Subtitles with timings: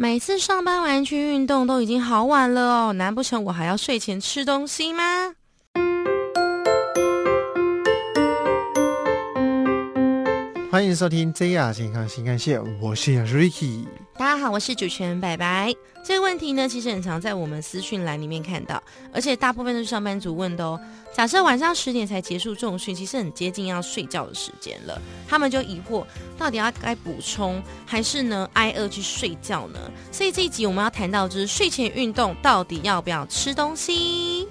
[0.00, 5.34] 每次上班完去运动都已经好晚了哦，难不成我还要睡前吃东西吗？
[10.70, 13.86] 欢迎收听 JR 健康新干线，我是 Ricky。
[14.18, 15.72] 大家好，我是主持人白白。
[16.04, 20.80] 这个问题呢，其实很常在我们私讯栏里面看到，而且大部分都是上班族问的哦。
[21.14, 26.04] 假设晚上十点才结束重训，其实很接近要睡觉的时间了，他们就疑惑
[26.36, 29.78] 到底要该补充还是呢挨饿去睡觉呢？
[30.10, 34.48] 所以这一集我们要谈到就是睡前运动到底要不要吃东西？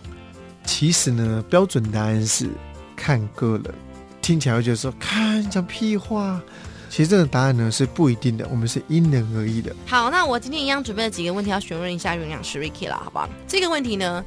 [0.63, 2.49] 其实呢，标准答案是
[2.95, 3.75] 看个人。
[4.21, 6.41] 听起来会觉得说，看讲屁话。
[6.89, 9.75] 其实这个答案呢是不一定的，我们是因人而异的。
[9.85, 13.29] 好，那我今天一样准备了几个问题要询问一下营养师 Ricky 了，好不好？
[13.47, 14.23] 这个问题呢，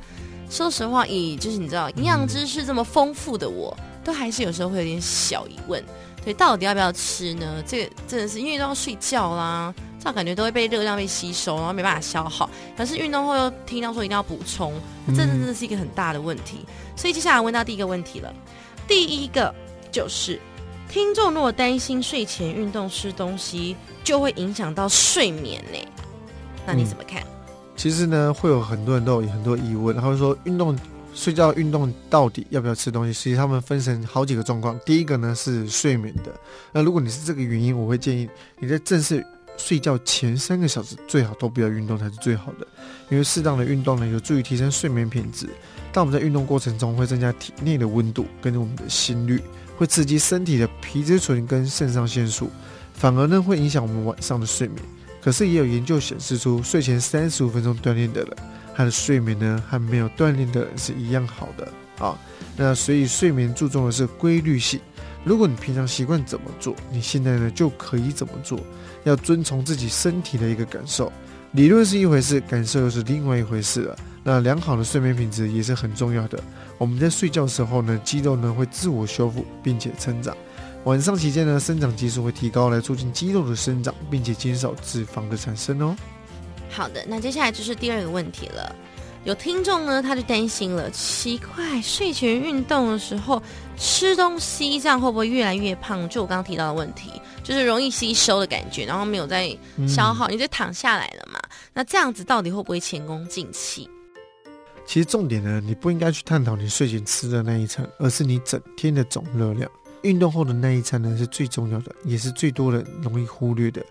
[0.48, 5.82] 说实话，以就是你知道营养知识这么丰富的我，都还是有时候会有点小疑问。
[6.24, 7.62] 对，到底要不要吃呢？
[7.66, 12.48] 这个真的是因为都要睡觉啦，这样感觉都会被热量被吸收，然后没办法消耗。
[12.76, 14.74] 可是运动后又听到说一定要补充，
[15.08, 16.58] 这真的是一个很大的问题。
[16.94, 18.32] 所以接下来问到第一个问题了，
[18.86, 19.52] 第一个。
[19.92, 20.38] 就是
[20.90, 25.78] 听众如果担心睡前运动吃东西就会影响到睡眠呢，
[26.66, 27.22] 那你怎么看？
[27.76, 30.76] 其实呢，会有很多人都有很多疑问，他会说运动
[31.14, 33.12] 睡觉运动到底要不要吃东西？
[33.12, 34.76] 其实他们分成好几个状况。
[34.84, 36.34] 第一个呢是睡眠的，
[36.72, 39.24] 那如果你是这个原因，我会建议你在正式
[39.56, 42.66] 睡觉前三个小时最好都不要运动才是最好的，
[43.10, 45.48] 因为适当的运动呢有助于提升睡眠品质。
[45.92, 49.40] 但我们在运动过程中会增加体内的温度跟我们的心率。
[49.80, 52.50] 会刺激身体的皮质醇跟肾上腺素，
[52.92, 54.78] 反而呢会影响我们晚上的睡眠。
[55.22, 58.36] 可是也有研究显示出，睡前三十五分钟锻炼的人，
[58.74, 61.66] 他的睡眠呢和没有锻炼的人是一样好的
[61.98, 62.14] 啊。
[62.58, 64.78] 那所以睡眠注重的是规律性。
[65.24, 68.60] 如果你平常习惯怎么做，你现在呢就可以怎么做。
[69.04, 71.10] 要遵从自己身体的一个感受。
[71.52, 73.98] 理论是一回事，感受又是另外一回事了。
[74.32, 76.40] 那良好的睡眠品质也是很重要的。
[76.78, 80.36] 我们在睡觉的时候呢，肌肉呢会自我修复并且成长。
[80.84, 85.96] 晚上期间呢，生长激素会提高，来促进肌肉的生长，并且减少脂肪的产生哦。
[86.70, 88.72] 好的，那接下来就是第二个问题了。
[89.24, 93.42] 有听众呢，他就担心了，奇怪，睡前运动的时候
[93.76, 96.08] 吃东西，这样会不会越来越胖？
[96.08, 97.10] 就我刚刚提到的问题，
[97.42, 99.50] 就是容易吸收的感觉，然后没有在
[99.88, 101.40] 消耗，你就躺下来了嘛？
[101.74, 103.90] 那这样子到底会不会前功尽弃？
[104.86, 109.70] 其实重点呢，你不应该去探讨你睡前吃的那一餐，而是你整天的总热量。
[110.02, 113.84] 运动后的那一餐呢，是最重要的，也是最多人容易忽略的。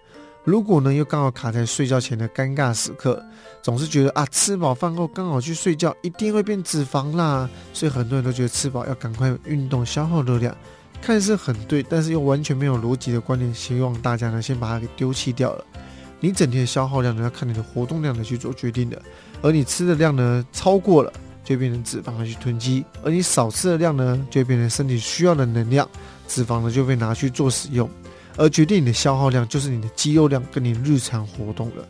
[0.43, 3.23] 如果呢，又刚好卡在睡觉前的尴尬时刻，
[3.61, 7.47] 总是觉得啊，吃饱饭后刚好去睡觉，一定会变脂肪啦。
[7.73, 10.55] 所以很多人都觉得吃饱要赶快运动消耗热量，
[11.01, 15.65] 看似很对，但是又完全没有逻辑的观念，希望大家呢先把它给丢弃掉了。
[16.19, 19.01] 你整天的消耗量呢，要看你的活动量来去做决定的。
[19.41, 21.11] 而你吃的量呢，超过了
[21.43, 25.87] 就变成脂肪来去囤积；而你少吃的量呢，就变成身体需要的能量，
[26.27, 27.89] 脂肪呢就被拿去做使用。
[28.37, 31.87] 而决定你的消耗量，就是你的肌肉量跟你日常活动了。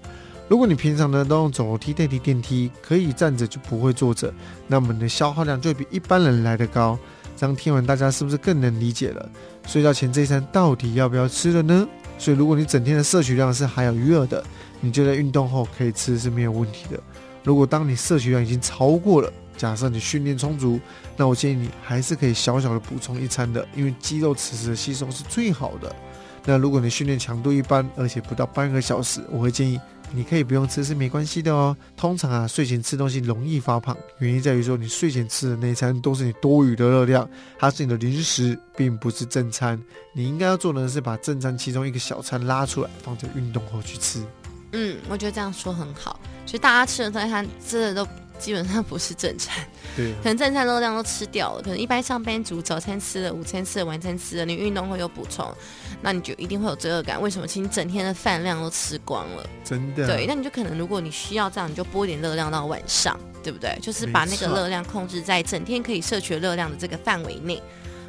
[0.47, 4.33] 如果你平常呢都用走楼梯代替电梯，可以站着就不会坐着，
[4.67, 6.97] 那么你的消耗量就比一般人来得高。
[7.37, 9.29] 这样听完，大家是不是更能理解了？
[9.65, 11.87] 睡觉前这一餐到底要不要吃了呢？
[12.19, 14.43] 所以，如果你整天的摄取量是含有余额的，
[14.81, 17.01] 你就在运动后可以吃是没有问题的。
[17.43, 20.79] 如果当你摄取量已经超过了，假设你训练充足，
[21.15, 25.95] 那我建议你还是可以小小的补充一餐的，因为肌肉此时的吸收是最好的。
[26.45, 29.79] 那如果你训练强度一般，而且不到半个小时，我会建议
[30.11, 31.75] 你可以不用吃是没关系的哦。
[31.95, 37.29] 通常啊，睡前吃东西容易发胖，原因在于说你睡前吃的那一餐都是你多余的热量，
[37.59, 39.79] 它是你的零食，并不是正餐。
[40.13, 44.23] 你应该要做的是把正餐其中一个小餐拉出来，放在运动后去吃。
[44.71, 46.19] 嗯，我觉得这样说很好。
[46.45, 49.63] 其实大家吃的早餐真的都基本上不是正餐，
[49.95, 51.61] 对，可能正餐热量都吃掉了。
[51.61, 55.53] 可能一般上班族早餐吃了，午餐吃了，晚餐吃了，你运动会有补充，
[56.01, 57.21] 那你就一定会有罪恶感。
[57.21, 57.45] 为什么？
[57.45, 60.07] 其实你整天的饭量都吃光了，真的。
[60.07, 63.77] 对，那你就可能如果你需要这样，你就拨一点热量到晚上，对不对？
[63.81, 67.61] 就是把那个热量控制在整天可以摄取热量的这个范围内。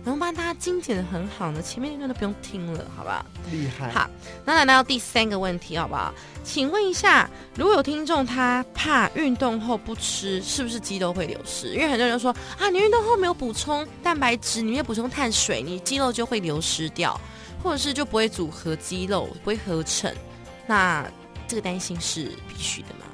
[0.05, 3.25] 能帮大家精简的很好呢，前面那段都不用听了，好不好？
[3.51, 3.91] 厉害。
[3.91, 4.09] 好，
[4.45, 6.13] 那来到第三个问题，好不好？
[6.43, 11.75] 请问一下，如果有听众他怕运动后不吃，是不是肌肉会流失？
[11.75, 17.21] 因为很多人说啊，你运动后没有补充蛋白质，你没有补充碳水，你肌肉就会流失掉，
[17.63, 20.13] 或者是就不会组合肌肉，不会合成。
[20.67, 21.07] 那
[21.47, 23.05] 这个担心是必须的吗？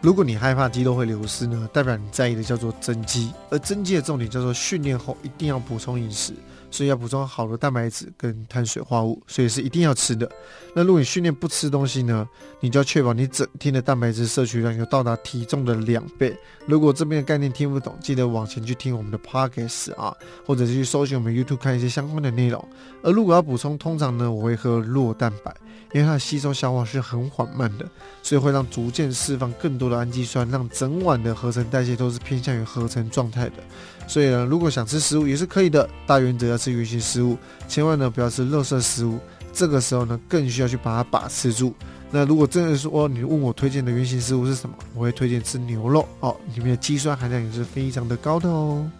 [0.00, 6.32] 如果你害怕肌肉会流失呢，代表你在意的叫做增肌，而增肌的重点叫做训练后一定要补充饮食。
[6.70, 10.30] 所以要补充好的蛋白质跟碳水化合物，所以是一定要吃的。
[10.74, 12.28] 那如果你训练不吃东西呢，
[12.60, 16.38] 你就要确保你整天的蛋白质摄取量有到达体重的两倍。
[16.66, 20.14] 如果这边的概念听不懂，记得往前去听我们的 podcast 啊，
[20.44, 22.62] 或者是去搜寻我们 YouTube 看一些相关的内容。
[23.02, 25.50] 而如果要补充，通常呢我会喝弱蛋白，
[25.94, 27.88] 因为它的吸收消化是很缓慢的，
[28.22, 33.54] 所以会让逐渐释放更多的氨基酸，让整晚的合成代谢都是偏向于合成状态的。
[34.06, 37.36] 所以呢，如果想吃食物也是可以的，大原则要吃原形食物，
[37.66, 39.18] 千万呢不要吃垃圾食物。
[39.52, 41.74] 这个时候呢，更需要去把它把持住。
[42.10, 48.90] 那如果真的说你问我推荐的原型食物是什么，我会推荐吃牛肉哦，里面的肌酸含量也是非常的高的哦。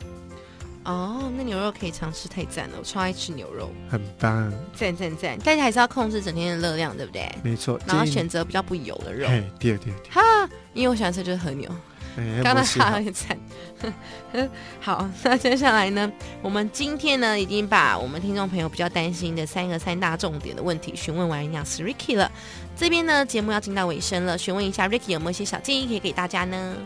[0.85, 2.77] 哦，那牛肉可以常吃，太赞了！
[2.79, 5.39] 我超爱吃牛肉，很棒，赞赞赞！
[5.45, 7.31] 但是还是要控制整天的热量，对不对？
[7.43, 9.29] 没错，然后选择比较不油的肉。
[9.29, 10.23] 嘿，对对对，哈，
[10.73, 11.71] 因为我喜欢吃就是和牛。
[12.43, 13.39] 刚刚他很惨。
[14.81, 16.11] 好，那接下来呢？
[16.43, 22.31] 我们今天呢，已经把我们听众朋友比较担心的三个三大重点的问题询问完营养师 Ricky 了。
[22.77, 26.77] 这边呢，节目要进到尾声了，询问一下 Ricky 有没有一些小建议可以给大家呢？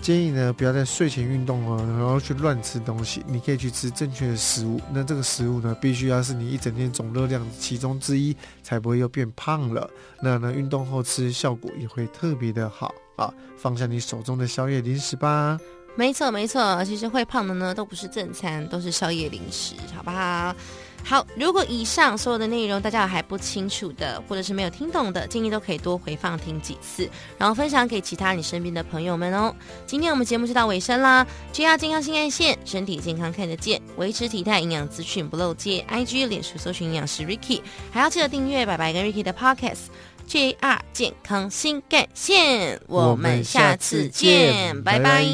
[0.00, 3.22] 建议呢，不要在睡前运动哦，然后去乱吃东西。
[3.26, 9.88] 你可以去吃正确的食物，那这个食物呢，必须要是你一整天总热量其中之一，才不会又变胖了。
[10.22, 12.94] 那呢，运动后吃效果也会特别的好。
[13.16, 15.58] 啊，放下你手中的宵夜零食吧。
[15.94, 20.54] 没错，没错，其实会胖的呢，都不是正餐，都是宵夜零食，好不好？
[21.02, 27.08] 好，如果以上所有的内容大家还不清楚的，或者是没有听懂的，建议都可以多回放听几次，
[27.38, 29.54] 然后分享给其他你身边的朋友们哦。
[29.86, 39.86] 今天我们节目就到尾声啦，JR 健康新爱线，身体健康看得见，维持体态营养资讯不漏接，IG 脸书搜寻营养师 Ricky，还要记得订阅白白跟 Ricky 的 Podcast。
[40.26, 45.24] JR 健康新干线，我们下次见，拜拜。